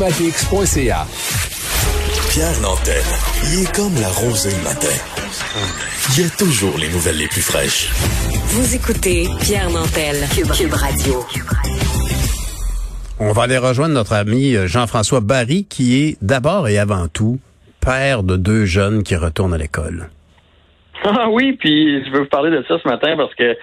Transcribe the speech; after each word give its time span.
Matix.ca. 0.00 1.06
Pierre 2.28 2.60
Nantel, 2.62 3.04
il 3.44 3.62
est 3.62 3.76
comme 3.76 3.94
la 3.94 4.08
rosée 4.08 4.50
le 4.50 4.64
matin. 4.64 4.90
Il 6.10 6.24
y 6.24 6.26
a 6.26 6.30
toujours 6.36 6.76
les 6.78 6.88
nouvelles 6.88 7.18
les 7.18 7.28
plus 7.28 7.40
fraîches. 7.40 7.92
Vous 8.48 8.74
écoutez 8.74 9.28
Pierre 9.40 9.70
Nantel, 9.70 10.16
Cube, 10.34 10.50
Cube 10.50 10.74
Radio. 10.74 11.24
On 13.20 13.30
va 13.30 13.44
aller 13.44 13.56
rejoindre 13.56 13.94
notre 13.94 14.14
ami 14.14 14.56
Jean-François 14.66 15.20
Barry, 15.20 15.64
qui 15.64 16.02
est 16.02 16.16
d'abord 16.20 16.66
et 16.66 16.78
avant 16.78 17.06
tout 17.06 17.38
père 17.80 18.24
de 18.24 18.36
deux 18.36 18.64
jeunes 18.64 19.04
qui 19.04 19.14
retournent 19.14 19.54
à 19.54 19.58
l'école. 19.58 20.08
Ah 21.04 21.28
oui, 21.30 21.52
puis 21.52 22.04
je 22.04 22.10
veux 22.10 22.22
vous 22.22 22.28
parler 22.28 22.50
de 22.50 22.64
ça 22.66 22.78
ce 22.82 22.88
matin 22.88 23.14
parce 23.16 23.34
que 23.36 23.56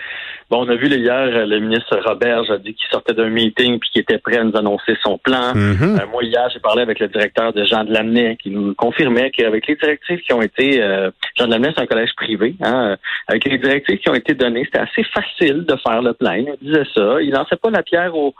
Bon, 0.52 0.66
on 0.66 0.70
a 0.70 0.76
vu 0.76 0.90
hier, 0.90 1.48
le 1.48 1.60
ministre 1.60 1.98
Robert 2.06 2.52
a 2.52 2.58
dit 2.58 2.74
qu'il 2.74 2.90
sortait 2.90 3.14
d'un 3.14 3.30
meeting 3.30 3.80
puis 3.80 3.90
qu'il 3.90 4.02
était 4.02 4.18
prêt 4.18 4.36
à 4.36 4.44
nous 4.44 4.58
annoncer 4.58 4.98
son 5.02 5.18
plan. 5.18 5.56
Mhm. 5.56 5.98
Euh, 5.98 6.06
moi, 6.12 6.26
hier, 6.26 6.46
j'ai 6.52 6.60
parlé 6.60 6.82
avec 6.82 7.00
le 7.00 7.08
directeur 7.08 7.54
de 7.54 7.64
Jean 7.64 7.86
de 7.86 7.94
Lamennais 7.94 8.36
qui 8.36 8.50
nous 8.50 8.76
confirmait 8.76 9.32
qu'avec 9.32 9.66
les 9.68 9.78
directives 9.78 10.20
qui 10.20 10.34
ont 10.34 10.42
été... 10.42 10.84
Euh, 10.84 11.10
Jean 11.38 11.46
de 11.46 11.52
Lamennais, 11.52 11.72
c'est 11.74 11.84
un 11.84 11.86
collège 11.86 12.14
privé. 12.18 12.56
Hein, 12.60 12.98
avec 13.30 13.46
les 13.46 13.60
directives 13.60 14.00
qui 14.00 14.10
ont 14.10 14.14
été 14.14 14.34
données, 14.34 14.66
c'était 14.66 14.80
assez 14.80 15.06
facile 15.06 15.64
de 15.64 15.76
faire 15.78 16.02
le 16.02 16.12
plan. 16.12 16.34
Il 16.34 16.54
disait 16.62 16.84
ça. 16.94 17.22
Il 17.22 17.32
lançait 17.32 17.56
pas 17.56 17.70
la 17.70 17.82
pierre 17.82 18.14
au, 18.14 18.36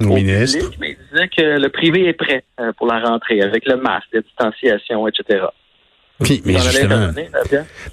ministre. 0.00 0.58
Public, 0.58 0.78
mais 0.78 0.90
il 0.90 0.98
disait 1.10 1.28
que 1.28 1.58
le 1.58 1.68
privé 1.70 2.08
est 2.08 2.12
prêt 2.12 2.44
euh, 2.60 2.72
pour 2.76 2.88
la 2.88 3.00
rentrée 3.00 3.40
avec 3.40 3.64
le 3.64 3.78
masque, 3.78 4.08
la 4.12 4.20
distanciation, 4.20 5.08
etc. 5.08 5.46
Puis, 6.22 6.42
mais 6.44 6.54
justement, 6.54 7.10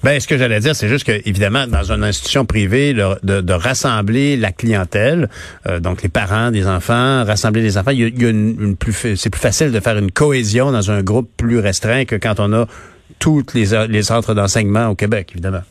ben, 0.03 0.20
ce 0.20 0.27
que 0.27 0.38
j'allais 0.38 0.59
dire, 0.59 0.75
c'est 0.75 0.88
juste 0.88 1.07
que, 1.07 1.27
évidemment, 1.27 1.66
dans 1.66 1.91
une 1.91 2.03
institution 2.03 2.45
privée, 2.45 2.94
de, 2.94 3.53
rassembler 3.53 4.38
la 4.38 4.52
clientèle, 4.52 5.27
euh, 5.67 5.80
donc 5.80 6.03
les 6.03 6.09
parents 6.09 6.52
des 6.52 6.67
enfants, 6.67 7.23
rassembler 7.23 7.61
les 7.61 7.80
enfants, 7.80 7.91
il 7.91 8.21
y 8.21 8.25
a, 8.25 8.30
une, 8.30 8.77
plus, 8.77 9.16
c'est 9.16 9.30
plus 9.31 9.41
facile 9.41 9.71
de 9.71 9.80
faire 9.80 9.97
une 9.97 10.11
cohésion 10.11 10.71
dans 10.71 10.91
un 10.91 11.02
groupe 11.02 11.30
plus 11.35 11.59
restreint 11.59 12.05
que 12.05 12.16
quand 12.16 12.39
on 12.39 12.53
a 12.53 12.67
toutes 13.20 13.55
les, 13.55 13.88
les 13.88 14.03
centres 14.03 14.35
d'enseignement 14.35 14.89
au 14.89 14.95
Québec, 14.95 15.30
évidemment. 15.31 15.61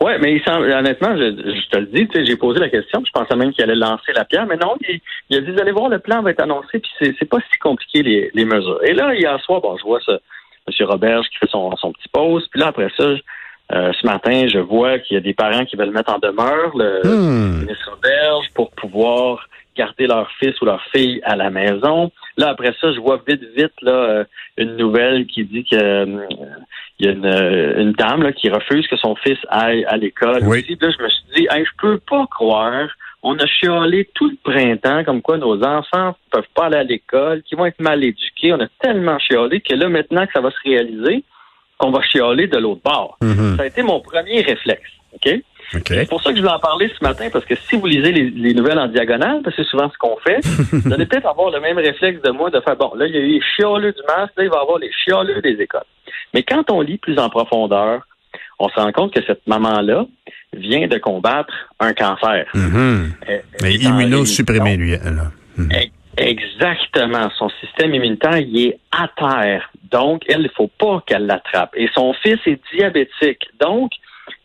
Oui, 0.00 0.12
mais 0.20 0.34
il 0.34 0.42
semble, 0.44 0.70
honnêtement, 0.70 1.16
je, 1.16 1.68
te 1.70 1.78
le 1.78 1.86
dis, 1.86 2.08
j'ai 2.24 2.36
posé 2.36 2.60
la 2.60 2.68
question, 2.68 3.02
je 3.04 3.10
pensais 3.10 3.34
même 3.34 3.52
qu'il 3.52 3.64
allait 3.64 3.74
lancer 3.74 4.12
la 4.14 4.24
pierre, 4.24 4.46
mais 4.46 4.56
non, 4.56 4.76
il, 4.88 5.36
a 5.36 5.40
dit, 5.40 5.50
vous 5.50 5.60
allez 5.60 5.72
voir, 5.72 5.88
le 5.88 5.98
plan 5.98 6.22
va 6.22 6.30
être 6.30 6.42
annoncé, 6.42 6.78
puis 6.78 7.14
c'est 7.18 7.28
pas 7.28 7.38
si 7.50 7.58
compliqué 7.58 8.04
les, 8.04 8.30
les 8.32 8.44
mesures. 8.44 8.78
Et 8.84 8.94
là, 8.94 9.12
hier 9.16 9.40
soir, 9.40 9.60
bon, 9.60 9.76
je 9.76 9.82
vois 9.82 10.00
ça 10.06 10.20
M. 10.68 10.86
Roberge 10.86 11.26
qui 11.28 11.38
fait 11.38 11.50
son, 11.50 11.74
son 11.76 11.92
petit 11.92 12.08
pause. 12.12 12.46
Puis 12.50 12.60
là, 12.60 12.68
après 12.68 12.90
ça, 12.96 13.04
euh, 13.04 13.92
ce 14.00 14.06
matin, 14.06 14.46
je 14.48 14.58
vois 14.58 14.98
qu'il 14.98 15.14
y 15.14 15.18
a 15.18 15.20
des 15.20 15.34
parents 15.34 15.64
qui 15.64 15.76
veulent 15.76 15.90
mettre 15.90 16.12
en 16.12 16.18
demeure 16.18 16.76
le 16.76 17.02
hmm. 17.04 17.60
ministre 17.60 17.90
Roberge 17.90 18.46
pour 18.54 18.70
pouvoir 18.70 19.46
garder 19.76 20.06
leur 20.06 20.28
fils 20.40 20.60
ou 20.60 20.64
leur 20.64 20.82
fille 20.90 21.20
à 21.22 21.36
la 21.36 21.50
maison. 21.50 22.10
Là, 22.36 22.48
après 22.48 22.74
ça, 22.80 22.92
je 22.92 22.98
vois 22.98 23.22
vite, 23.26 23.42
vite 23.56 23.72
là, 23.82 23.92
euh, 23.92 24.24
une 24.56 24.76
nouvelle 24.76 25.26
qui 25.26 25.44
dit 25.44 25.64
que 25.64 25.76
euh, 25.76 26.26
il 26.98 27.06
y 27.06 27.08
a 27.08 27.12
une, 27.12 27.92
dame 27.92 28.22
là, 28.22 28.32
qui 28.32 28.48
refuse 28.50 28.88
que 28.88 28.96
son 28.96 29.14
fils 29.16 29.38
aille 29.48 29.84
à 29.84 29.96
l'école. 29.96 30.42
Oui. 30.44 30.64
Là, 30.80 30.90
je 30.90 31.02
me 31.02 31.08
suis 31.08 31.24
dit, 31.36 31.48
hey, 31.50 31.64
je 31.64 31.70
peux 31.78 31.98
pas 31.98 32.26
croire 32.26 32.88
on 33.28 33.38
a 33.38 33.46
chialé 33.46 34.08
tout 34.14 34.30
le 34.30 34.36
printemps 34.42 35.04
comme 35.04 35.20
quoi 35.20 35.36
nos 35.36 35.62
enfants 35.62 36.16
peuvent 36.30 36.48
pas 36.54 36.66
aller 36.66 36.78
à 36.78 36.82
l'école, 36.82 37.42
qu'ils 37.42 37.58
vont 37.58 37.66
être 37.66 37.80
mal 37.80 38.02
éduqués. 38.02 38.54
On 38.54 38.60
a 38.60 38.68
tellement 38.80 39.18
chialé 39.18 39.60
que 39.60 39.74
là, 39.74 39.88
maintenant 39.90 40.26
que 40.26 40.32
ça 40.32 40.40
va 40.40 40.50
se 40.50 40.56
réaliser, 40.64 41.24
on 41.80 41.90
va 41.90 42.00
chialer 42.02 42.46
de 42.46 42.56
l'autre 42.56 42.80
bord. 42.82 43.18
Mhm. 43.20 43.56
Ça 43.56 43.64
a 43.64 43.66
été 43.66 43.82
mon 43.82 44.00
premier 44.00 44.40
réflexe. 44.40 44.90
OK? 45.12 45.40
C'est 45.70 46.08
pour 46.08 46.22
ça 46.22 46.30
que 46.30 46.36
je 46.36 46.40
voulais 46.42 46.54
en 46.54 46.58
parler 46.58 46.90
ce 46.98 47.04
matin, 47.04 47.28
parce 47.30 47.44
que 47.44 47.54
si 47.54 47.76
vous 47.76 47.86
lisez 47.86 48.12
les, 48.12 48.54
nouvelles 48.54 48.78
en 48.78 48.88
diagonale, 48.88 49.42
parce 49.44 49.54
que 49.54 49.62
c'est 49.62 49.68
souvent 49.68 49.90
ce 49.90 49.98
qu'on 49.98 50.16
fait, 50.16 50.40
vous 50.72 50.92
allez 50.92 51.04
peut-être 51.04 51.28
avoir 51.28 51.50
le 51.50 51.60
même 51.60 51.76
réflexe 51.76 52.22
de 52.22 52.30
moi 52.30 52.48
de 52.48 52.60
faire, 52.60 52.76
bon, 52.76 52.92
là, 52.94 53.06
il 53.06 53.14
y 53.14 53.18
a 53.18 53.20
eu 53.20 53.32
les 53.32 53.42
chialeux 53.56 53.92
du 53.92 54.02
masque, 54.06 54.32
là, 54.38 54.44
il 54.44 54.48
va 54.48 54.56
y 54.56 54.60
avoir 54.60 54.78
les 54.78 54.90
chialeux 54.92 55.42
des 55.42 55.60
écoles. 55.60 55.82
Mais 56.32 56.42
quand 56.42 56.70
on 56.70 56.80
lit 56.80 56.96
plus 56.96 57.18
en 57.18 57.28
profondeur, 57.28 58.00
on 58.58 58.68
se 58.68 58.74
rend 58.74 58.92
compte 58.92 59.14
que 59.14 59.22
cette 59.26 59.46
maman-là 59.46 60.06
vient 60.52 60.86
de 60.86 60.98
combattre 60.98 61.52
un 61.78 61.92
cancer. 61.92 62.46
Mhm. 62.54 63.12
Mais 63.62 63.74
immunosupprimé, 63.74 64.76
lui. 64.76 64.96
Mhm. 65.56 65.68
Exactement. 66.16 67.30
Son 67.38 67.48
système 67.60 67.94
immunitaire, 67.94 68.38
il 68.38 68.68
est 68.68 68.78
à 68.90 69.08
terre. 69.16 69.70
Donc, 69.90 70.22
elle, 70.28 70.42
il 70.42 70.50
faut 70.50 70.70
pas 70.78 71.02
qu'elle 71.06 71.26
l'attrape. 71.26 71.70
Et 71.76 71.88
son 71.94 72.12
fils 72.14 72.38
est 72.46 72.60
diabétique. 72.74 73.46
Donc, 73.60 73.92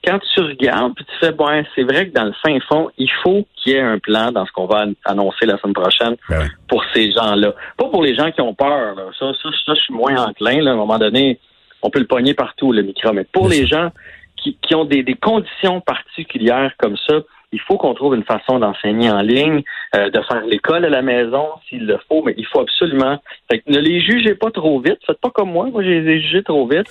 quand 0.05 0.19
tu 0.33 0.41
regardes, 0.41 0.93
puis 0.95 1.05
tu 1.05 1.15
fais, 1.19 1.31
bon, 1.31 1.63
c'est 1.75 1.83
vrai 1.83 2.07
que 2.07 2.13
dans 2.13 2.25
le 2.25 2.33
fin 2.45 2.57
fond, 2.67 2.89
il 2.97 3.09
faut 3.23 3.45
qu'il 3.55 3.73
y 3.73 3.75
ait 3.75 3.81
un 3.81 3.97
plan 3.97 4.31
dans 4.31 4.45
ce 4.45 4.51
qu'on 4.51 4.65
va 4.65 4.85
annoncer 5.05 5.45
la 5.45 5.57
semaine 5.57 5.73
prochaine 5.73 6.15
ben 6.29 6.49
pour 6.67 6.83
ces 6.93 7.11
gens-là. 7.11 7.53
Pas 7.77 7.85
pour 7.85 8.03
les 8.03 8.15
gens 8.15 8.31
qui 8.31 8.41
ont 8.41 8.53
peur. 8.53 8.95
Ça, 9.19 9.31
ça, 9.41 9.49
ça, 9.65 9.73
je 9.73 9.81
suis 9.81 9.93
moins 9.93 10.15
enclin. 10.27 10.61
Là. 10.61 10.71
À 10.71 10.73
un 10.73 10.77
moment 10.77 10.99
donné, 10.99 11.39
on 11.83 11.89
peut 11.89 11.99
le 11.99 12.07
pogner 12.07 12.33
partout, 12.33 12.71
le 12.71 12.81
micro. 12.81 13.13
Mais 13.13 13.25
pour 13.25 13.47
les 13.47 13.67
gens 13.67 13.91
qui, 14.37 14.75
ont 14.75 14.85
des, 14.85 15.03
conditions 15.15 15.81
particulières 15.81 16.71
comme 16.77 16.97
ça, 17.07 17.19
il 17.51 17.61
faut 17.61 17.77
qu'on 17.77 17.93
trouve 17.93 18.15
une 18.15 18.23
façon 18.23 18.59
d'enseigner 18.59 19.11
en 19.11 19.21
ligne, 19.21 19.61
euh, 19.95 20.09
de 20.09 20.21
faire 20.21 20.43
l'école 20.45 20.85
à 20.85 20.89
la 20.89 21.01
maison 21.01 21.45
s'il 21.67 21.85
le 21.85 21.99
faut, 22.09 22.23
mais 22.23 22.33
il 22.37 22.45
faut 22.47 22.61
absolument. 22.61 23.21
ne 23.67 23.79
les 23.79 24.01
jugez 24.01 24.33
pas 24.33 24.49
trop 24.49 24.79
vite. 24.79 24.97
Faites 25.05 25.19
pas 25.19 25.29
comme 25.29 25.51
moi. 25.51 25.67
Moi, 25.71 25.83
j'ai 25.83 26.01
les 26.01 26.11
ai 26.13 26.21
jugés 26.21 26.43
trop 26.43 26.67
vite. 26.67 26.87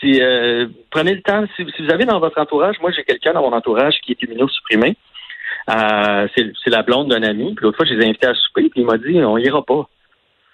Si 0.00 0.20
euh, 0.22 0.66
prenez 0.90 1.14
le 1.14 1.20
temps, 1.20 1.44
si, 1.56 1.64
vous 1.64 1.92
avez 1.92 2.04
dans 2.04 2.20
votre 2.20 2.40
entourage, 2.40 2.76
moi 2.80 2.92
j'ai 2.92 3.02
quelqu'un 3.02 3.32
dans 3.32 3.42
mon 3.42 3.52
entourage 3.52 3.96
qui 4.04 4.12
est 4.12 4.22
immunosupprimé. 4.22 4.96
Euh, 5.70 6.28
c'est 6.34 6.70
la 6.70 6.82
blonde 6.82 7.08
d'un 7.08 7.24
ami. 7.24 7.54
Puis 7.54 7.64
l'autre 7.64 7.76
fois, 7.76 7.86
je 7.86 7.94
les 7.94 8.04
ai 8.04 8.08
invités 8.08 8.28
à 8.28 8.34
souper, 8.34 8.68
puis 8.70 8.80
il 8.82 8.86
m'a 8.86 8.96
dit 8.96 9.18
on 9.24 9.36
ira 9.38 9.62
pas. 9.64 9.88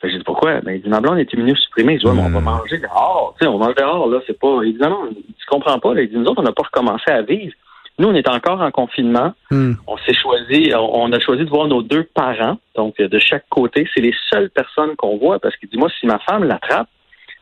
J'ai 0.08 0.18
dit 0.18 0.24
pourquoi? 0.24 0.60
Ben, 0.60 0.72
il 0.72 0.82
dit 0.82 0.88
ma 0.88 1.00
blonde 1.00 1.18
est 1.18 1.32
immunosupprimée. 1.32 1.94
Je 1.94 2.00
dis 2.00 2.06
ouais, 2.06 2.14
mais 2.14 2.22
on 2.22 2.30
va 2.30 2.40
hmm. 2.40 2.44
manger 2.44 2.78
dehors. 2.78 3.34
Tu 3.38 3.44
sais, 3.44 3.50
on 3.50 3.58
mange 3.58 3.74
dehors, 3.74 4.08
là, 4.08 4.20
c'est 4.26 4.38
pas. 4.38 4.60
Il 4.64 4.74
dit 4.74 4.80
non, 4.80 5.08
tu 5.12 5.46
comprends 5.48 5.78
pas. 5.78 5.94
Là. 5.94 6.02
Il 6.02 6.08
dit 6.08 6.16
nous 6.16 6.26
autres, 6.26 6.40
on 6.40 6.44
n'a 6.44 6.52
pas 6.52 6.64
recommencé 6.64 7.10
à 7.10 7.22
vivre. 7.22 7.54
Nous, 7.98 8.08
on 8.08 8.14
est 8.14 8.28
encore 8.28 8.60
en 8.60 8.70
confinement. 8.72 9.32
Hmm. 9.50 9.74
On 9.86 9.96
s'est 9.98 10.14
choisi, 10.14 10.72
on, 10.74 11.12
a 11.12 11.20
choisi 11.20 11.44
de 11.44 11.50
voir 11.50 11.68
nos 11.68 11.82
deux 11.82 12.02
parents, 12.02 12.58
donc 12.74 12.96
de 13.00 13.18
chaque 13.20 13.44
côté. 13.48 13.88
C'est 13.94 14.00
les 14.00 14.14
seules 14.30 14.50
personnes 14.50 14.96
qu'on 14.96 15.16
voit 15.16 15.38
parce 15.38 15.56
qu'il 15.56 15.68
dit 15.68 15.76
moi, 15.76 15.88
si 16.00 16.06
ma 16.06 16.18
femme 16.18 16.44
l'attrape, 16.44 16.88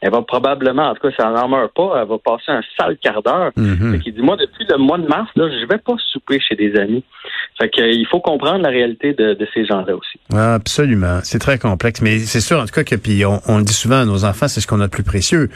elle 0.02 0.10
va 0.10 0.20
probablement, 0.22 0.90
en 0.90 0.94
tout 0.94 1.08
cas, 1.08 1.14
ça 1.16 1.30
n'en 1.30 1.48
meurt 1.48 1.72
pas, 1.74 2.02
elle 2.02 2.08
va 2.08 2.18
passer 2.18 2.50
un 2.50 2.60
sale 2.76 2.96
quart 3.00 3.22
d'heure. 3.22 3.52
Mm 3.56 3.98
dit, 3.98 4.20
moi, 4.20 4.36
depuis 4.36 4.66
le 4.68 4.76
mois 4.76 4.98
de 4.98 5.06
mars, 5.06 5.30
là, 5.36 5.48
je 5.48 5.64
vais 5.66 5.78
pas 5.78 5.94
souper 6.12 6.40
chez 6.40 6.56
des 6.56 6.76
amis. 6.76 7.04
Fait 7.58 7.70
que, 7.70 7.80
il 7.80 8.06
faut 8.10 8.20
comprendre 8.20 8.62
la 8.62 8.68
réalité 8.68 9.14
de, 9.14 9.36
ces 9.54 9.64
gens-là 9.64 9.94
aussi. 9.94 10.18
absolument. 10.36 11.20
C'est 11.22 11.38
très 11.38 11.58
complexe. 11.58 12.02
Mais 12.02 12.18
c'est 12.18 12.41
sûr, 12.41 12.58
en 12.58 12.66
tout 12.66 12.74
cas, 12.74 12.82
que 12.82 12.96
puis 12.96 13.24
on, 13.24 13.41
on 13.46 13.58
le 13.58 13.64
dit 13.64 13.72
souvent 13.72 14.00
à 14.00 14.04
nos 14.04 14.24
enfants, 14.24 14.48
c'est 14.48 14.60
ce 14.60 14.66
qu'on 14.66 14.80
a 14.80 14.86
de 14.86 14.91
plus 14.91 15.04
précieux. 15.04 15.48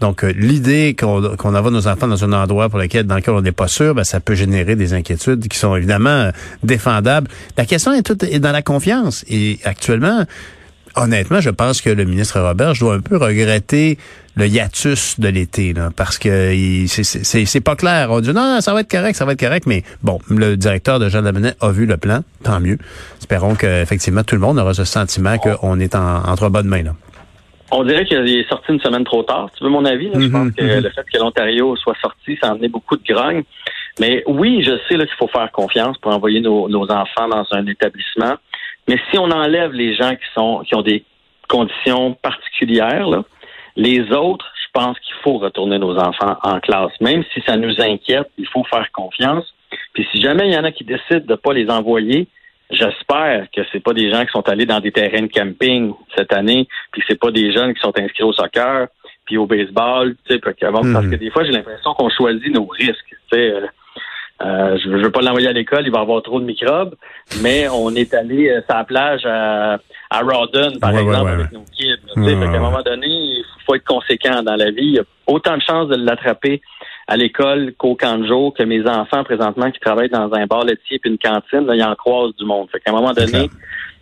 Donc, 0.00 0.24
euh, 0.24 0.32
l'idée 0.36 0.94
qu'on 0.94 1.36
qu'on 1.36 1.54
envoie 1.54 1.70
nos 1.70 1.88
enfants 1.88 2.06
dans 2.06 2.22
un 2.22 2.32
endroit 2.32 2.68
pour 2.68 2.78
lequel, 2.78 3.06
dans 3.06 3.16
lequel 3.16 3.34
on 3.34 3.40
n'est 3.40 3.52
pas 3.52 3.68
sûr, 3.68 3.94
ben, 3.94 4.04
ça 4.04 4.20
peut 4.20 4.34
générer 4.34 4.76
des 4.76 4.92
inquiétudes 4.92 5.48
qui 5.48 5.56
sont 5.56 5.74
évidemment 5.74 6.10
euh, 6.10 6.30
défendables. 6.62 7.28
La 7.56 7.64
question 7.64 7.92
est 7.92 8.02
toute 8.02 8.22
est 8.22 8.38
dans 8.38 8.52
la 8.52 8.62
confiance. 8.62 9.24
Et 9.28 9.58
actuellement, 9.64 10.24
honnêtement, 10.96 11.40
je 11.40 11.50
pense 11.50 11.80
que 11.80 11.90
le 11.90 12.04
ministre 12.04 12.40
Robert 12.40 12.74
je 12.74 12.80
dois 12.80 12.94
un 12.94 13.00
peu 13.00 13.16
regretter 13.16 13.98
le 14.36 14.46
hiatus 14.46 15.18
de 15.18 15.28
l'été, 15.28 15.72
là, 15.72 15.90
parce 15.96 16.18
que 16.18 16.52
c'est 16.86 17.60
pas 17.60 17.74
clair. 17.74 18.08
On 18.10 18.20
dit 18.20 18.32
non, 18.32 18.60
ça 18.60 18.74
va 18.74 18.80
être 18.80 18.90
correct, 18.90 19.14
ça 19.14 19.24
va 19.24 19.32
être 19.32 19.40
correct, 19.40 19.66
mais 19.66 19.82
bon, 20.02 20.18
le 20.28 20.56
directeur 20.56 20.98
de 20.98 21.08
Jean 21.08 21.22
Lamenet 21.22 21.54
a 21.60 21.70
vu 21.70 21.86
le 21.86 21.96
plan, 21.96 22.20
tant 22.42 22.60
mieux. 22.60 22.78
Espérons 23.18 23.54
qu'effectivement 23.54 24.24
tout 24.24 24.34
le 24.34 24.40
monde 24.40 24.58
aura 24.58 24.74
ce 24.74 24.84
sentiment 24.84 25.38
qu'on 25.38 25.80
est 25.80 25.94
en, 25.94 26.28
entre 26.28 26.48
bonnes 26.50 26.68
mains. 26.68 26.82
Là. 26.82 26.92
On 27.72 27.82
dirait 27.82 28.04
qu'il 28.04 28.18
est 28.28 28.48
sorti 28.48 28.72
une 28.72 28.80
semaine 28.80 29.04
trop 29.04 29.22
tard. 29.22 29.50
Tu 29.56 29.64
veux 29.64 29.70
mon 29.70 29.84
avis? 29.84 30.10
je 30.14 30.28
pense 30.28 30.46
mhm, 30.46 30.54
que 30.54 30.62
mhm. 30.62 30.82
le 30.82 30.90
fait 30.90 31.04
que 31.12 31.18
l'Ontario 31.18 31.74
soit 31.76 31.96
sorti, 32.00 32.38
ça 32.40 32.48
a 32.48 32.50
amené 32.52 32.68
beaucoup 32.68 32.96
de 32.96 33.02
grogne. 33.08 33.42
Mais 33.98 34.22
oui, 34.26 34.62
je 34.62 34.72
sais 34.88 34.96
qu'il 34.96 35.16
faut 35.18 35.28
faire 35.28 35.50
confiance 35.52 35.96
pour 35.98 36.12
envoyer 36.12 36.40
nos, 36.40 36.68
nos 36.68 36.84
enfants 36.90 37.28
dans 37.28 37.46
un 37.52 37.66
établissement. 37.66 38.34
Mais 38.88 38.98
si 39.10 39.18
on 39.18 39.30
enlève 39.30 39.72
les 39.72 39.94
gens 39.94 40.14
qui 40.14 40.26
sont 40.34 40.62
qui 40.66 40.74
ont 40.74 40.82
des 40.82 41.04
conditions 41.48 42.14
particulières, 42.14 43.08
là, 43.08 43.24
les 43.76 44.12
autres, 44.12 44.46
je 44.64 44.68
pense 44.72 44.98
qu'il 45.00 45.14
faut 45.22 45.38
retourner 45.38 45.78
nos 45.78 45.96
enfants 45.98 46.36
en 46.42 46.60
classe. 46.60 46.92
Même 47.00 47.24
si 47.32 47.42
ça 47.46 47.56
nous 47.56 47.80
inquiète, 47.80 48.30
il 48.38 48.46
faut 48.48 48.64
faire 48.64 48.90
confiance. 48.92 49.44
Puis 49.92 50.06
si 50.12 50.20
jamais 50.20 50.48
il 50.48 50.54
y 50.54 50.58
en 50.58 50.64
a 50.64 50.72
qui 50.72 50.84
décident 50.84 51.24
de 51.24 51.32
ne 51.32 51.36
pas 51.36 51.52
les 51.52 51.68
envoyer, 51.68 52.28
j'espère 52.70 53.46
que 53.54 53.62
c'est 53.72 53.80
pas 53.80 53.92
des 53.92 54.10
gens 54.10 54.24
qui 54.24 54.32
sont 54.32 54.48
allés 54.48 54.66
dans 54.66 54.80
des 54.80 54.92
terrains 54.92 55.22
de 55.22 55.32
camping 55.32 55.92
cette 56.16 56.32
année, 56.32 56.66
puis 56.92 57.02
c'est 57.08 57.18
pas 57.18 57.30
des 57.30 57.52
jeunes 57.52 57.74
qui 57.74 57.80
sont 57.80 57.92
inscrits 57.98 58.24
au 58.24 58.32
soccer, 58.32 58.88
puis 59.24 59.36
au 59.36 59.46
baseball, 59.46 60.16
tu 60.26 60.34
sais, 60.34 60.38
parce 60.38 60.56
que 60.56 61.16
des 61.16 61.30
fois 61.30 61.44
j'ai 61.44 61.52
l'impression 61.52 61.94
qu'on 61.94 62.08
choisit 62.08 62.54
nos 62.54 62.66
risques. 62.66 63.16
Tu 63.30 63.36
sais, 63.36 63.52
euh, 64.42 64.44
euh, 64.44 64.78
je 64.82 64.88
ne 64.88 65.02
veux 65.02 65.10
pas 65.10 65.20
l'envoyer 65.22 65.48
à 65.48 65.52
l'école, 65.52 65.82
il 65.86 65.92
va 65.92 66.00
avoir 66.00 66.22
trop 66.22 66.40
de 66.40 66.44
microbes, 66.44 66.94
mais 67.42 67.68
on 67.68 67.90
est 67.94 68.12
allé 68.14 68.48
euh, 68.48 68.60
sur 68.68 68.76
la 68.76 68.84
plage 68.84 69.24
à, 69.24 69.78
à 70.10 70.20
Rawdon, 70.20 70.78
par 70.80 70.96
exemple, 70.96 71.30
avec 71.30 71.52
nos 71.52 71.64
kids. 71.64 71.96
à 72.16 72.20
un 72.20 72.58
moment 72.58 72.82
donné, 72.82 73.06
il 73.06 73.44
faut 73.64 73.74
être 73.74 73.86
conséquent 73.86 74.42
dans 74.42 74.56
la 74.56 74.70
vie. 74.70 74.82
Il 74.82 74.94
y 74.94 74.98
a 74.98 75.04
autant 75.26 75.56
de 75.56 75.62
chances 75.62 75.88
de 75.88 75.96
l'attraper 75.96 76.60
à 77.08 77.16
l'école 77.16 77.72
qu'au 77.78 77.94
camp 77.94 78.18
de 78.18 78.26
jour, 78.26 78.52
que 78.52 78.62
mes 78.62 78.86
enfants 78.86 79.24
présentement 79.24 79.70
qui 79.70 79.80
travaillent 79.80 80.10
dans 80.10 80.32
un 80.32 80.46
bar 80.46 80.64
laitier 80.64 81.00
et 81.02 81.08
une 81.08 81.18
cantine, 81.18 81.66
là, 81.66 81.74
ils 81.74 81.84
en 81.84 81.94
croisent 81.94 82.34
du 82.36 82.44
monde. 82.44 82.68
Fait 82.70 82.80
qu'à 82.80 82.90
un 82.90 82.94
moment 82.94 83.12
donné, 83.12 83.48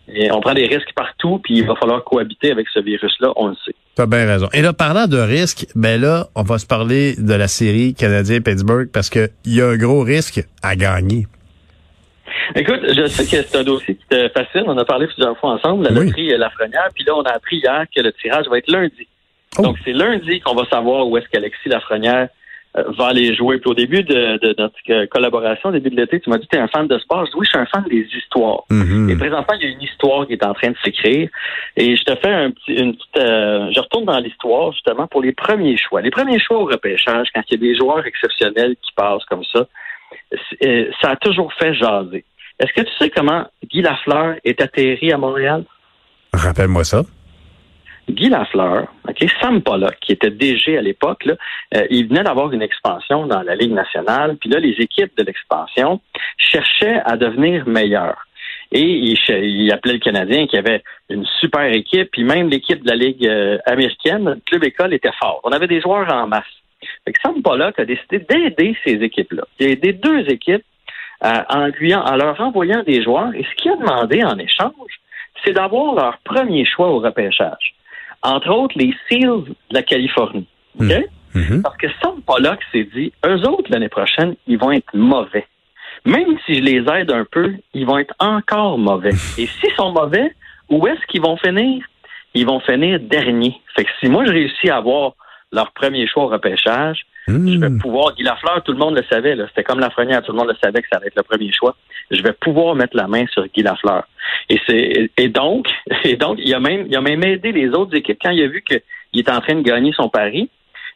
Et 0.09 0.31
on 0.33 0.41
prend 0.41 0.55
des 0.55 0.67
risques 0.67 0.93
partout, 0.95 1.41
puis 1.43 1.59
il 1.59 1.67
va 1.67 1.75
falloir 1.77 2.03
cohabiter 2.05 2.51
avec 2.51 2.69
ce 2.69 2.81
virus-là, 2.81 3.33
on 3.37 3.49
le 3.49 3.55
sait. 3.65 3.75
Tu 3.97 4.03
as 4.03 4.07
bien 4.07 4.27
raison. 4.27 4.49
Et 4.53 4.61
là, 4.61 4.73
parlant 4.73 5.07
de 5.07 5.19
risques, 5.19 5.67
ben 5.77 6.01
là, 6.01 6.27
on 6.35 6.43
va 6.43 6.59
se 6.59 6.67
parler 6.67 7.15
de 7.17 7.35
la 7.35 7.47
série 7.47 7.95
Canadien-Pittsburgh 7.95 8.91
parce 8.93 9.09
qu'il 9.09 9.29
y 9.47 9.61
a 9.61 9.69
un 9.69 9.77
gros 9.77 10.03
risque 10.03 10.45
à 10.63 10.75
gagner. 10.75 11.27
Écoute, 12.57 12.81
je 12.83 13.07
sais 13.07 13.25
que 13.25 13.47
c'est 13.47 13.57
un 13.57 13.63
dossier 13.63 13.95
qui 13.95 14.05
était 14.11 14.29
facile. 14.31 14.65
On 14.67 14.77
a 14.79 14.85
parlé 14.85 15.07
plusieurs 15.07 15.39
fois 15.39 15.53
ensemble, 15.53 15.85
la 15.85 15.91
loterie 15.91 16.37
Lafrenière. 16.37 16.89
Puis 16.95 17.05
là, 17.05 17.15
on 17.15 17.23
a 17.23 17.31
appris 17.31 17.59
hier 17.59 17.85
que 17.95 18.01
le 18.01 18.13
tirage 18.13 18.47
va 18.49 18.59
être 18.59 18.71
lundi. 18.71 19.07
Oh. 19.59 19.63
Donc, 19.63 19.77
c'est 19.85 19.93
lundi 19.93 20.41
qu'on 20.41 20.55
va 20.55 20.65
savoir 20.69 21.07
où 21.07 21.17
est-ce 21.17 21.29
qu'Alexis 21.29 21.69
Lafrenière 21.69 22.29
va 22.75 23.07
aller 23.07 23.35
jouer. 23.35 23.59
Puis 23.59 23.71
au 23.71 23.75
début 23.75 24.03
de, 24.03 24.39
de 24.39 24.55
notre 24.59 24.75
euh, 24.91 25.07
collaboration, 25.07 25.69
au 25.69 25.73
début 25.73 25.91
de 25.91 25.97
l'été, 25.97 26.21
tu 26.21 26.29
m'as 26.29 26.39
dit 26.39 26.47
que 26.47 26.51
tu 26.51 26.57
es 26.57 26.61
un 26.61 26.69
fan 26.69 26.89
de 26.89 26.99
sport. 26.99 27.25
Je 27.25 27.31
dis 27.31 27.37
oui, 27.39 27.47
je 27.47 27.51
suis 27.51 27.59
un 27.59 27.67
fan 27.67 27.85
des 27.89 28.07
histoires. 28.17 28.65
Mhm. 28.71 29.11
Et 29.11 29.17
présentement, 29.17 29.55
il 29.61 29.67
y 29.67 29.71
a 29.71 29.73
une 29.73 29.83
histoire 29.83 30.27
qui 30.27 30.33
est 30.33 30.45
en 30.45 30.55
train 30.55 30.71
de 30.71 30.77
s'écrire. 30.83 31.29
Et 31.77 31.97
je 31.97 32.05
te 32.05 32.17
fais 32.17 32.33
un 32.33 32.51
petit, 32.51 32.73
une 32.73 32.97
petite, 32.97 33.19
euh, 33.19 33.71
je 33.73 33.81
retourne 33.81 34.07
dans 34.07 34.19
l'histoire 34.19 34.73
justement 34.73 35.07
pour 35.07 35.23
les 35.23 35.33
premiers 35.33 35.77
choix. 35.77 36.03
Les 36.03 36.11
premiers 36.11 36.41
choix 36.41 36.59
au 36.59 36.67
repêchage, 36.67 37.29
quand 37.35 37.43
il 37.49 37.55
y 37.55 37.65
a 37.65 37.73
des 37.73 37.77
joueurs 37.77 38.05
exceptionnels 38.05 38.77
qui 38.83 38.93
passent 38.97 39.25
comme 39.27 39.45
ça, 39.45 39.67
euh, 40.65 40.91
ça 41.01 41.11
a 41.11 41.17
toujours 41.17 41.53
fait 41.55 41.75
jaser. 41.75 42.25
Est-ce 42.59 42.73
que 42.73 42.83
tu 42.83 42.93
sais 42.99 43.11
comment 43.11 43.45
Guy 43.71 43.83
Lafleur 43.83 44.37
est 44.45 44.61
atterri 44.61 45.13
à 45.13 45.19
Montréal? 45.19 45.65
Rappelle-moi 46.33 46.85
ça. 46.85 47.03
Guy 48.09 48.29
Lafleur, 48.29 48.87
OK, 49.09 49.27
Sam 49.41 49.63
Pollock, 49.63 49.97
qui 50.01 50.13
était 50.13 50.31
DG 50.31 50.77
à 50.77 50.83
l'époque, 50.83 51.27
euh, 51.27 51.87
il 51.91 52.09
venait 52.09 52.23
d'avoir 52.23 52.53
une 52.53 52.63
expansion 52.63 53.27
dans 53.27 53.43
la 53.43 53.55
Ligue 53.55 53.73
nationale, 53.73 54.37
puis 54.37 54.51
là, 54.51 54.59
les 54.61 54.77
équipes 54.79 55.17
de 55.17 55.25
l'expansion 55.25 56.01
cherchaient 56.37 57.01
à 57.05 57.17
devenir 57.17 57.67
meilleures. 57.67 58.27
Et 58.73 58.83
il, 58.83 59.19
il 59.29 59.73
appelait 59.73 59.95
le 59.95 59.99
Canadien 59.99 60.47
qui 60.47 60.57
avait 60.57 60.83
une 61.09 61.25
super 61.41 61.65
équipe, 61.73 62.11
puis 62.11 62.25
même 62.25 62.49
l'équipe 62.49 62.83
de 62.83 62.91
la 62.91 62.97
Ligue 62.97 63.27
euh, 63.27 63.59
américaine, 63.67 64.41
club 64.47 64.65
école 64.65 64.95
était 64.95 65.13
fort. 65.19 65.41
On 65.45 65.53
avait 65.53 65.69
des 65.69 65.81
joueurs 65.81 66.13
en 66.13 66.27
masse. 66.27 66.45
Fait 67.05 67.13
que 67.13 67.21
Sam 67.23 67.43
Pollock 67.43 67.79
a 67.79 67.85
décidé 67.85 68.19
d'aider 68.19 68.77
ces 68.85 69.03
équipes-là. 69.03 69.45
Il 69.59 69.67
a 69.67 69.71
aidé 69.71 69.93
deux 69.93 70.29
équipes 70.29 70.65
euh, 71.25 71.43
en, 71.49 71.67
lui, 71.67 71.95
en 71.95 72.17
leur 72.17 72.41
envoyant 72.41 72.83
des 72.83 73.03
joueurs. 73.03 73.35
Et 73.35 73.45
ce 73.45 73.55
qu'il 73.63 73.71
a 73.71 73.77
demandé 73.77 74.23
en 74.25 74.39
échange, 74.39 75.01
c'est 75.45 75.53
d'avoir 75.53 75.95
leur 75.95 76.19
premier 76.19 76.65
choix 76.65 76.89
au 76.89 76.99
repêchage. 77.01 77.75
Entre 78.25 78.49
autres, 78.49 78.77
les 78.77 78.93
Seals 79.09 79.45
de 79.45 79.55
la 79.71 79.83
Californie. 79.83 80.47
OK? 80.81 80.93
Mhm. 81.35 81.63
Parce 81.63 81.77
que 81.77 81.87
Sam 82.03 82.23
Pollock 82.23 82.61
s'est 82.73 82.89
dit, 82.95 83.13
eux 83.27 83.41
autres, 83.47 83.71
l'année 83.71 83.89
prochaine, 83.89 84.35
ils 84.47 84.59
vont 84.59 84.73
être 84.73 84.95
mauvais. 84.95 85.47
Même 86.07 86.39
si 86.45 86.55
je 86.55 86.63
les 86.63 86.85
aide 86.93 87.11
un 87.11 87.25
peu, 87.25 87.55
ils 87.75 87.87
vont 87.87 87.99
être 87.99 88.15
encore 88.19 88.79
mauvais. 88.79 89.11
Et 89.39 89.47
s'ils 89.47 89.75
sont 89.77 89.93
mauvais, 89.93 90.35
où 90.69 90.87
est-ce 90.87 91.05
qu'ils 91.09 91.23
vont 91.23 91.37
finir? 91.37 91.85
Ils 92.35 92.47
vont 92.47 92.61
finir 92.61 92.99
dernier. 93.01 93.61
Fait 93.77 93.85
que 93.85 93.91
si 94.01 94.09
moi, 94.09 94.25
je 94.25 94.33
réussis 94.33 94.71
à 94.71 94.77
avoir 94.77 95.13
leur 95.53 95.73
premier 95.73 96.07
choix 96.07 96.25
au 96.25 96.29
repêchage, 96.29 97.05
je 97.27 97.59
vais 97.59 97.69
Mhm. 97.69 97.79
pouvoir, 97.79 98.15
Guy 98.15 98.23
Lafleur, 98.23 98.63
tout 98.63 98.73
le 98.73 98.79
monde 98.79 98.97
le 98.97 99.05
savait, 99.11 99.37
c'était 99.49 99.63
comme 99.65 99.81
la 99.81 99.87
Lafrenière, 99.87 100.23
tout 100.23 100.33
le 100.33 100.39
monde 100.39 100.49
le 100.49 100.57
savait 100.63 100.83
que 100.83 100.89
ça 100.91 100.99
allait 100.99 101.07
être 101.09 101.17
le 101.17 101.23
premier 101.23 101.51
choix. 101.53 101.75
Je 102.11 102.23
vais 102.23 102.33
pouvoir 102.33 102.75
mettre 102.75 102.97
la 102.97 103.07
main 103.09 103.25
sur 103.29 103.47
Guy 103.49 103.63
Lafleur. 103.63 104.05
Et 104.51 104.61
c'est 104.67 105.11
et 105.17 105.29
donc, 105.29 105.67
et 106.05 106.17
donc, 106.17 106.39
il 106.43 106.53
a 106.55 106.61
même 106.61 106.87
il 106.89 106.97
a 106.97 107.01
même 107.01 107.25
aidé 107.25 107.53
les 107.53 107.69
autres 107.71 107.97
équipes 107.97 108.19
quand 108.23 108.31
il 108.31 108.43
a 108.43 108.49
vu 108.49 108.63
qu'il 108.63 108.81
est 109.21 109.31
en 109.31 109.41
train 109.41 109.55
de 109.55 109.63
gagner 109.63 109.93
son 109.93 110.09
pari. 110.09 110.51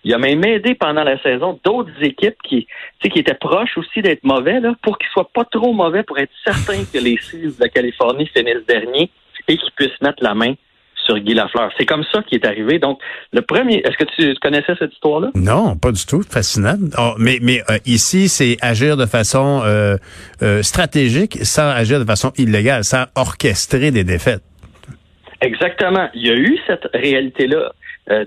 Il 0.04 0.14
a 0.14 0.18
même 0.18 0.44
aidé 0.44 0.74
pendant 0.74 1.02
la 1.02 1.20
saison 1.22 1.58
d'autres 1.64 1.90
équipes 2.02 2.36
qui, 2.44 2.68
qui 3.00 3.18
étaient 3.18 3.34
proches 3.34 3.76
aussi 3.76 4.00
d'être 4.00 4.22
mauvais, 4.22 4.60
là, 4.60 4.72
pour 4.80 4.96
qu'ils 4.96 5.08
soient 5.10 5.28
pas 5.34 5.44
trop 5.44 5.72
mauvais, 5.72 6.04
pour 6.04 6.18
être 6.18 6.30
certain 6.44 6.84
que 6.84 6.98
les 6.98 7.16
Seals 7.16 7.56
de 7.56 7.60
la 7.60 7.68
Californie 7.68 8.26
finissent 8.28 8.64
dernier 8.66 9.10
et 9.48 9.56
qu'ils 9.56 9.72
puissent 9.72 10.00
mettre 10.00 10.22
la 10.22 10.34
main 10.34 10.54
sur 11.08 11.18
Guy 11.18 11.34
Lafleur. 11.34 11.70
C'est 11.78 11.86
comme 11.86 12.04
ça 12.12 12.22
qui 12.22 12.34
est 12.34 12.44
arrivé. 12.44 12.78
Donc, 12.78 13.00
le 13.32 13.40
premier, 13.42 13.76
est-ce 13.78 13.96
que 13.96 14.04
tu 14.16 14.34
connaissais 14.40 14.74
cette 14.78 14.92
histoire-là? 14.92 15.30
Non, 15.34 15.76
pas 15.76 15.90
du 15.90 16.04
tout. 16.04 16.22
Fascinant. 16.22 16.76
Oh, 16.98 17.14
mais 17.18 17.38
mais 17.40 17.62
euh, 17.70 17.78
ici, 17.86 18.28
c'est 18.28 18.56
agir 18.60 18.96
de 18.96 19.06
façon 19.06 19.62
euh, 19.64 19.96
euh, 20.42 20.62
stratégique 20.62 21.38
sans 21.42 21.70
agir 21.70 21.98
de 21.98 22.04
façon 22.04 22.32
illégale, 22.36 22.84
sans 22.84 23.04
orchestrer 23.16 23.90
des 23.90 24.04
défaites. 24.04 24.42
Exactement. 25.40 26.08
Il 26.14 26.26
y 26.26 26.30
a 26.30 26.34
eu 26.34 26.58
cette 26.66 26.88
réalité-là 26.92 27.72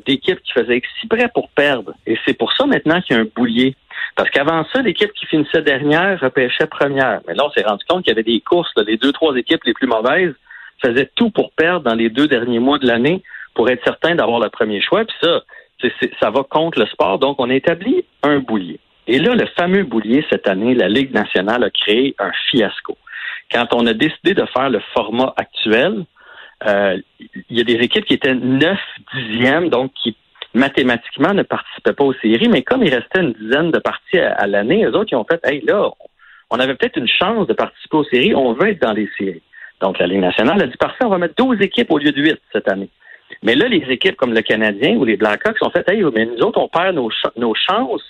d'équipes 0.06 0.40
qui 0.44 0.52
faisaient 0.52 0.76
exprès 0.76 1.28
pour 1.34 1.50
perdre. 1.50 1.94
Et 2.06 2.16
c'est 2.24 2.38
pour 2.38 2.54
ça 2.54 2.68
maintenant 2.68 3.02
qu'il 3.02 3.16
y 3.16 3.20
a 3.20 3.24
un 3.24 3.28
boulier. 3.36 3.76
Parce 4.16 4.30
qu'avant 4.30 4.64
ça, 4.72 4.84
l'équipe 4.84 5.12
qui 5.14 5.26
finissait 5.26 5.64
dernière 5.64 6.20
repêchait 6.20 6.68
première. 6.68 7.22
Mais 7.28 7.34
là, 7.34 7.46
on 7.48 7.52
s'est 7.52 7.64
rendu 7.64 7.84
compte 7.90 8.04
qu'il 8.04 8.12
y 8.12 8.14
avait 8.14 8.22
des 8.22 8.42
courses. 8.42 8.70
là, 8.76 8.84
les 8.86 8.98
deux, 8.98 9.12
trois 9.12 9.36
équipes 9.36 9.64
les 9.64 9.74
plus 9.74 9.88
mauvaises 9.88 10.36
faisaient 10.84 11.10
tout 11.16 11.30
pour 11.30 11.52
perdre 11.52 11.86
dans 11.86 11.96
les 11.96 12.10
deux 12.10 12.28
derniers 12.28 12.60
mois 12.60 12.80
de 12.80 12.88
l'année 12.88 13.24
pour 13.54 13.70
être 13.70 13.84
certain 13.84 14.16
d'avoir 14.16 14.40
le 14.40 14.50
premier 14.50 14.82
choix. 14.82 15.06
Puis 15.06 15.16
ça, 15.22 15.42
ça 16.20 16.30
va 16.30 16.44
contre 16.44 16.80
le 16.80 16.86
sport. 16.88 17.20
Donc, 17.20 17.40
on 17.40 17.50
a 17.50 17.54
établi 17.54 18.06
un 18.24 18.40
boulier. 18.40 18.80
Et 19.08 19.20
là, 19.20 19.36
le 19.36 19.46
fameux 19.58 19.84
boulier, 19.84 20.26
cette 20.30 20.48
année, 20.48 20.74
la 20.76 20.88
Ligue 20.88 21.14
nationale 21.14 21.64
a 21.64 21.70
créé 21.70 22.16
un 22.20 22.32
fiasco. 22.50 22.98
Quand 23.52 23.68
on 23.74 23.86
a 23.88 23.94
décidé 23.94 24.34
de 24.34 24.46
faire 24.46 24.70
le 24.70 24.80
format 24.94 25.34
actuel, 25.36 26.06
euh, 26.68 26.98
il 27.50 27.58
y 27.58 27.62
a 27.62 27.64
des 27.64 27.84
équipes 27.84 28.06
qui 28.06 28.14
étaient 28.14 28.36
9 28.36 28.80
dixièmes, 29.16 29.70
donc 29.70 29.92
qui 30.02 30.16
mathématiquement 30.54 31.34
ne 31.34 31.44
participaient 31.44 31.94
pas 31.94 32.04
aux 32.04 32.14
séries, 32.16 32.50
mais 32.50 32.62
comme 32.62 32.84
il 32.84 32.94
restait 32.94 33.22
une 33.22 33.34
dizaine 33.34 33.72
de 33.72 33.80
parties 33.80 34.20
à, 34.20 34.34
à 34.34 34.48
l'année, 34.48 34.86
eux 34.86 34.96
autres, 34.96 35.10
ils 35.12 35.16
ont 35.16 35.26
fait, 35.26 35.40
hey, 35.44 35.62
là, 35.66 35.90
on 36.50 36.60
avait 36.60 36.76
peut-être 36.76 36.98
une 36.98 37.08
chance 37.08 37.48
de 37.48 37.54
participer 37.54 37.98
aux 37.98 38.04
séries, 38.06 38.36
on 38.36 38.54
veut 38.54 38.70
être 38.70 38.82
dans 38.82 38.94
les 38.94 39.10
séries. 39.18 39.42
Donc, 39.82 39.98
la 40.00 40.08
Ligue 40.08 40.20
nationale 40.20 40.62
a 40.62 40.68
dit, 40.68 40.78
parfait, 40.78 41.04
on 41.06 41.10
va 41.10 41.18
mettre 41.18 41.36
12 41.36 41.60
équipes 41.62 41.92
au 41.92 41.98
lieu 41.98 42.12
de 42.12 42.22
8 42.22 42.40
cette 42.54 42.68
année. 42.70 42.90
Mais 43.44 43.56
là, 43.56 43.68
les 43.68 43.84
équipes 43.90 44.16
comme 44.16 44.34
le 44.34 44.42
Canadien 44.42 44.96
ou 44.98 45.06
les 45.06 45.18
Blackhawks 45.18 45.58
ont 45.62 45.70
fait, 45.72 45.88
hey, 45.90 46.04
mais 46.14 46.26
nous 46.26 46.40
autres, 46.44 46.60
on 46.60 46.68
perd 46.68 46.96
nos, 46.96 47.10
ch- 47.10 47.34
nos 47.38 47.54
chances 47.56 48.04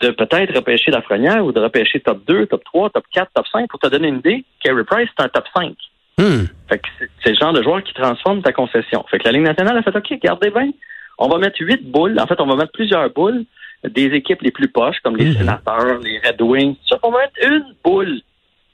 de 0.00 0.10
peut-être 0.10 0.54
repêcher 0.54 0.90
la 0.90 0.98
Lafrenière 0.98 1.44
ou 1.44 1.52
de 1.52 1.60
repêcher 1.60 2.00
top 2.00 2.24
2, 2.26 2.46
top 2.46 2.62
3, 2.64 2.90
top 2.90 3.04
4, 3.12 3.30
top 3.34 3.46
5. 3.48 3.68
Pour 3.68 3.80
te 3.80 3.88
donner 3.88 4.08
une 4.08 4.18
idée, 4.18 4.44
Carey 4.62 4.84
Price, 4.84 5.08
c'est 5.16 5.24
un 5.24 5.28
top 5.28 5.44
5. 5.56 5.74
Hmm. 6.18 6.44
Fait 6.68 6.78
que 6.78 6.88
c'est- 7.24 7.30
le 7.30 7.36
genre 7.36 7.52
de 7.52 7.62
joueur 7.62 7.82
qui 7.82 7.94
transforme 7.94 8.42
ta 8.42 8.52
concession. 8.52 9.04
Fait 9.10 9.18
que 9.18 9.24
la 9.24 9.32
Ligue 9.32 9.42
nationale 9.42 9.76
a 9.78 9.82
fait 9.82 9.96
OK, 9.96 10.18
gardez 10.22 10.50
bien. 10.50 10.70
On 11.18 11.28
va 11.28 11.38
mettre 11.38 11.56
huit 11.60 11.82
boules. 11.90 12.18
En 12.20 12.26
fait, 12.26 12.40
on 12.40 12.46
va 12.46 12.56
mettre 12.56 12.72
plusieurs 12.72 13.08
boules 13.10 13.44
des 13.84 14.06
équipes 14.06 14.42
les 14.42 14.50
plus 14.50 14.68
poches, 14.68 15.00
comme 15.02 15.16
les 15.16 15.26
Mhm. 15.26 15.34
sénateurs, 15.38 15.98
les 16.00 16.18
Red 16.24 16.40
Wings. 16.42 16.76
on 17.02 17.10
va 17.10 17.18
mettre 17.20 17.48
une 17.50 17.64
boule. 17.84 18.20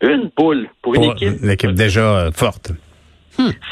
Une 0.01 0.31
boule 0.37 0.69
pour 0.83 0.95
une 0.95 1.03
Pour 1.03 1.13
équipe 1.13 1.41
l'équipe 1.43 1.73
déjà 1.73 2.19
euh, 2.27 2.31
forte. 2.33 2.71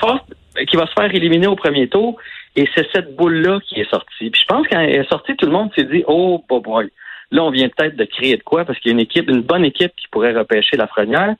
forte 0.00 0.24
euh, 0.58 0.64
qui 0.64 0.76
va 0.76 0.86
se 0.86 0.92
faire 0.92 1.14
éliminer 1.14 1.46
au 1.46 1.56
premier 1.56 1.88
tour. 1.88 2.16
Et 2.56 2.66
c'est 2.74 2.86
cette 2.92 3.14
boule-là 3.16 3.60
qui 3.68 3.80
est 3.80 3.90
sortie. 3.90 4.30
Puis 4.30 4.40
je 4.40 4.46
pense 4.46 4.66
quand 4.68 4.80
elle 4.80 4.96
est 4.96 5.08
sortie, 5.08 5.36
tout 5.36 5.46
le 5.46 5.52
monde 5.52 5.70
s'est 5.76 5.84
dit 5.84 6.02
Oh 6.06 6.42
boy, 6.48 6.60
boy. 6.62 6.90
Là, 7.30 7.42
on 7.44 7.50
vient 7.50 7.68
peut-être 7.68 7.96
de 7.96 8.04
créer 8.04 8.36
de 8.36 8.42
quoi 8.42 8.64
parce 8.64 8.78
qu'il 8.78 8.90
y 8.90 8.92
a 8.92 8.94
une 8.94 9.00
équipe, 9.00 9.28
une 9.28 9.42
bonne 9.42 9.64
équipe 9.64 9.92
qui 9.96 10.06
pourrait 10.10 10.32
repêcher 10.32 10.76
la 10.76 10.86
Frenière 10.86 11.34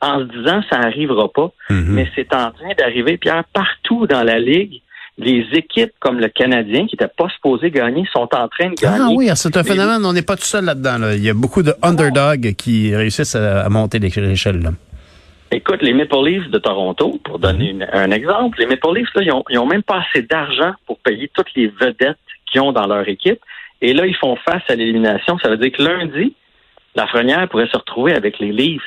en 0.00 0.20
se 0.20 0.24
disant 0.24 0.62
ça 0.70 0.78
n'arrivera 0.78 1.28
pas. 1.32 1.52
Mhm. 1.70 1.84
Mais 1.94 2.08
c'est 2.14 2.32
en 2.34 2.50
train 2.52 2.74
d'arriver, 2.78 3.18
Pierre, 3.18 3.44
partout 3.52 4.06
dans 4.06 4.22
la 4.22 4.38
Ligue. 4.38 4.80
Les 5.18 5.46
équipes 5.52 5.92
comme 6.00 6.18
le 6.18 6.28
Canadien, 6.28 6.86
qui 6.86 6.96
n'étaient 6.96 7.12
pas 7.16 7.28
supposées 7.28 7.70
gagner, 7.70 8.04
sont 8.12 8.28
en 8.34 8.48
train 8.48 8.70
de 8.70 8.74
gagner. 8.80 8.98
Ah 9.00 9.08
oui, 9.14 9.28
c'est 9.34 9.56
un 9.56 9.62
phénomène. 9.62 10.04
On 10.04 10.12
n'est 10.14 10.22
pas 10.22 10.36
tout 10.36 10.44
seul 10.44 10.64
là-dedans. 10.64 10.98
là. 10.98 11.14
Il 11.14 11.22
y 11.22 11.28
a 11.28 11.34
beaucoup 11.34 11.62
de 11.62 11.74
underdogs 11.82 12.54
qui 12.56 12.94
réussissent 12.96 13.34
à, 13.36 13.62
à 13.64 13.68
monter 13.68 13.98
l'échelle. 13.98 14.60
là. 14.62 14.70
Écoute, 15.50 15.82
les 15.82 15.92
Maple 15.92 16.16
Leafs 16.24 16.48
de 16.50 16.58
Toronto, 16.58 17.20
pour 17.24 17.38
donner 17.38 17.70
une- 17.70 17.86
un 17.92 18.10
exemple, 18.10 18.58
les 18.58 18.64
Maple 18.66 18.94
Leafs, 18.96 19.14
là, 19.14 19.22
ils, 19.22 19.32
ont, 19.32 19.44
ils 19.50 19.58
ont 19.58 19.66
même 19.66 19.82
pas 19.82 20.02
assez 20.08 20.22
d'argent 20.22 20.72
pour 20.86 20.98
payer 21.00 21.30
toutes 21.34 21.54
les 21.54 21.68
vedettes 21.68 22.16
qu'ils 22.50 22.62
ont 22.62 22.72
dans 22.72 22.86
leur 22.86 23.06
équipe. 23.06 23.38
Et 23.82 23.92
là, 23.92 24.06
ils 24.06 24.16
font 24.16 24.36
face 24.36 24.62
à 24.68 24.74
l'élimination. 24.76 25.36
Ça 25.42 25.50
veut 25.50 25.58
dire 25.58 25.72
que 25.72 25.82
lundi, 25.82 26.32
la 26.94 27.06
Frenière 27.06 27.48
pourrait 27.48 27.68
se 27.68 27.76
retrouver 27.76 28.14
avec 28.14 28.38
les 28.38 28.52
Leafs. 28.52 28.82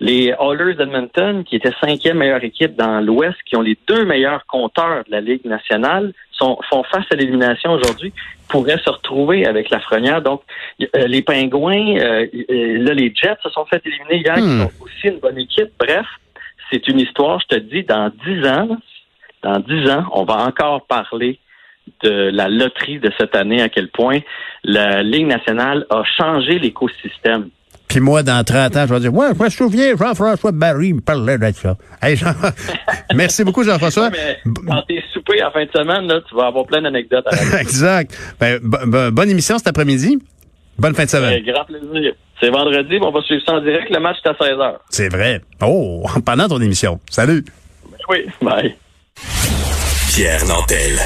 Les 0.00 0.34
Oilers 0.40 0.74
d'Edmonton, 0.74 1.44
qui 1.44 1.56
étaient 1.56 1.72
cinquième 1.80 2.18
meilleure 2.18 2.42
équipe 2.42 2.74
dans 2.74 3.00
l'Ouest, 3.00 3.36
qui 3.44 3.56
ont 3.56 3.60
les 3.60 3.76
deux 3.86 4.04
meilleurs 4.04 4.46
compteurs 4.46 5.04
de 5.04 5.10
la 5.10 5.20
Ligue 5.20 5.44
nationale, 5.44 6.12
sont, 6.32 6.58
font 6.70 6.82
face 6.84 7.04
à 7.10 7.16
l'élimination 7.16 7.72
aujourd'hui, 7.72 8.12
pourraient 8.48 8.80
se 8.82 8.90
retrouver 8.90 9.46
avec 9.46 9.68
la 9.70 9.78
Frenière. 9.80 10.22
Donc, 10.22 10.42
euh, 10.82 11.06
les 11.06 11.22
Pingouins, 11.22 11.96
euh, 11.98 12.26
euh, 12.50 12.78
là, 12.78 12.94
les 12.94 13.12
Jets 13.14 13.36
se 13.42 13.50
sont 13.50 13.66
fait 13.66 13.82
éliminer 13.84 14.16
hier, 14.16 14.36
Hmm. 14.38 14.66
qui 14.68 14.74
sont 14.76 14.84
aussi 14.84 15.08
une 15.14 15.20
bonne 15.20 15.38
équipe. 15.38 15.70
Bref, 15.78 16.06
c'est 16.70 16.88
une 16.88 16.98
histoire, 16.98 17.40
je 17.40 17.56
te 17.56 17.60
dis, 17.60 17.84
dans 17.84 18.10
dix 18.24 18.46
ans, 18.46 18.68
dans 19.42 19.58
dix 19.60 19.88
ans, 19.90 20.04
on 20.12 20.24
va 20.24 20.44
encore 20.46 20.86
parler 20.86 21.38
de 22.02 22.30
la 22.32 22.48
loterie 22.48 22.98
de 22.98 23.10
cette 23.18 23.34
année, 23.34 23.60
à 23.62 23.68
quel 23.68 23.88
point 23.90 24.18
la 24.64 25.02
Ligue 25.02 25.26
nationale 25.26 25.86
a 25.90 26.02
changé 26.18 26.58
l'écosystème. 26.58 27.48
Puis 27.88 27.98
moi, 27.98 28.22
dans 28.22 28.44
30 28.44 28.76
ans, 28.76 28.84
je 28.88 28.94
vais 28.94 29.00
dire, 29.00 29.12
ouais, 29.14 29.28
je 29.36 29.42
me 29.42 29.48
souviens, 29.48 29.96
Jean-François 29.96 30.52
Barry 30.52 30.92
me 30.92 31.00
parlait 31.00 31.38
de 31.38 31.50
ça. 31.52 31.76
Hey, 32.00 32.14
Jean... 32.16 32.32
Merci 33.14 33.42
beaucoup, 33.42 33.64
Jean-François. 33.64 34.10
Mais 34.10 34.38
quand 34.66 34.82
t'es 34.86 35.02
soupé 35.12 35.42
en 35.42 35.50
fin 35.50 35.64
de 35.64 35.70
semaine, 35.74 36.06
là, 36.06 36.20
tu 36.28 36.34
vas 36.36 36.46
avoir 36.46 36.66
plein 36.66 36.82
d'anecdotes 36.82 37.26
exact. 37.60 38.16
Ben, 38.38 38.60
bo- 38.62 38.78
bo- 38.86 39.10
bonne 39.10 39.30
émission 39.30 39.58
cet 39.58 39.66
après-midi. 39.66 40.18
Bonne 40.78 40.94
fin 40.94 41.04
de 41.04 41.10
semaine. 41.10 41.30
Avec 41.32 41.44
grand 41.46 41.64
plaisir. 41.64 42.12
C'est 42.40 42.50
vendredi, 42.50 42.90
mais 42.92 43.04
on 43.04 43.10
va 43.10 43.20
suivre 43.22 43.42
ça 43.44 43.54
en 43.54 43.60
direct. 43.60 43.90
Le 43.90 43.98
match 44.00 44.16
est 44.24 44.28
à 44.28 44.32
16h. 44.34 44.76
C'est 44.88 45.08
vrai. 45.08 45.40
Oh, 45.60 46.06
pendant 46.24 46.46
ton 46.48 46.60
émission. 46.60 47.00
Salut. 47.10 47.44
Oui, 48.08 48.24
bye. 48.40 48.76
Pierre 50.14 50.44
Nantel. 50.46 50.96